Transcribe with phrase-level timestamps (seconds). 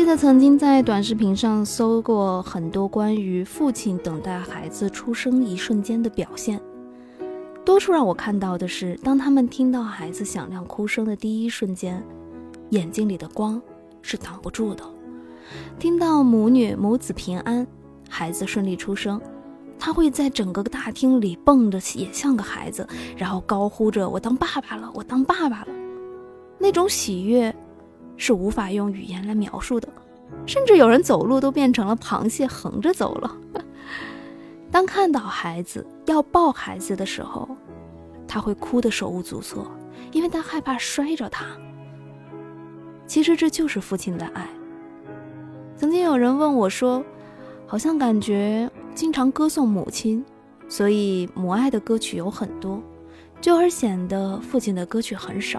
[0.00, 6.58] 记得曾经在短视频上搜过很多关于父亲等待孩子出生一瞬间的表现，
[7.66, 12.02] 多数让我看到的是，当他们听到孩子响亮哭声的第一瞬间，
[12.70, 13.60] 眼睛里的光
[14.00, 14.82] 是挡不住的；
[15.78, 17.66] 听到母女母子平安，
[18.08, 19.20] 孩子顺利出生，
[19.78, 22.88] 他会在整个大厅里蹦着也像个孩子，
[23.18, 25.68] 然后高呼着“我当爸爸了，我当爸爸了”，
[26.58, 27.54] 那种喜悦。
[28.20, 29.88] 是无法用语言来描述的，
[30.44, 33.34] 甚至有人走路都变成了螃蟹，横着走了。
[34.70, 37.48] 当看到孩子要抱孩子的时候，
[38.28, 39.66] 他会哭得手无足措，
[40.12, 41.46] 因为他害怕摔着他。
[43.06, 44.46] 其实这就是父亲的爱。
[45.74, 47.02] 曾经有人问我说
[47.66, 50.22] ：“好像感觉经常歌颂母亲，
[50.68, 52.82] 所以母爱的歌曲有很多，
[53.40, 55.58] 就而显得父亲的歌曲很少。”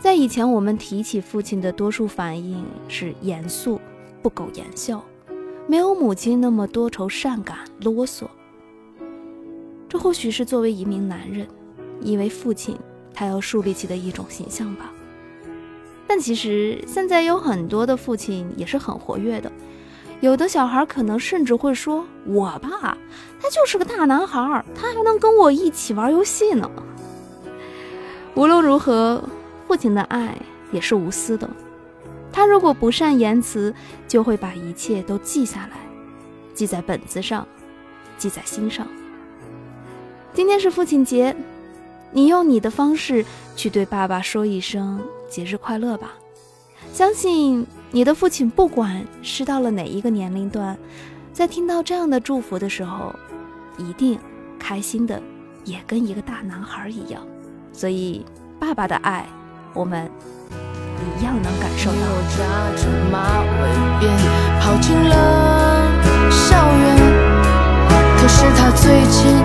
[0.00, 3.80] 在以前，我们提起父亲的多数反应是严肃、
[4.22, 5.04] 不苟言笑，
[5.66, 8.26] 没有母亲那么多愁善感、啰嗦。
[9.88, 11.48] 这或许是作为一名男人，
[12.00, 12.78] 因为父亲
[13.12, 14.92] 他要树立起的一种形象吧。
[16.06, 19.50] 但其实现在有很多的父亲也是很活跃的，
[20.20, 22.96] 有的小孩可能甚至会说：“我爸，
[23.40, 26.70] 他就是个大男孩，他还能跟我一起玩游戏呢。”
[28.36, 29.20] 无论如何。
[29.68, 30.34] 父亲的爱
[30.72, 31.48] 也是无私的，
[32.32, 33.72] 他如果不善言辞，
[34.08, 35.76] 就会把一切都记下来，
[36.54, 37.46] 记在本子上，
[38.16, 38.86] 记在心上。
[40.32, 41.36] 今天是父亲节，
[42.12, 43.22] 你用你的方式
[43.54, 46.14] 去对爸爸说一声节日快乐吧。
[46.94, 50.78] 相信你的父亲不管是到了哪一个年龄段，
[51.34, 53.14] 在听到这样的祝福的时候，
[53.76, 54.18] 一定
[54.58, 55.22] 开心的
[55.66, 57.22] 也跟一个大男孩一样。
[57.70, 58.24] 所以，
[58.58, 59.28] 爸爸的爱。
[59.74, 60.10] 我们
[61.18, 61.98] 一样能感受到。
[62.36, 62.44] 扎
[62.76, 64.02] 着马尾辫
[64.60, 65.14] 跑进了
[66.30, 66.84] 校园，
[68.18, 69.37] 可是他最近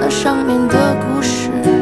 [0.00, 1.81] 那上面的故事。